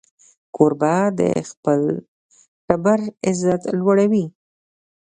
[0.55, 1.81] کوربه د خپل
[2.67, 4.25] ټبر عزت لوړوي.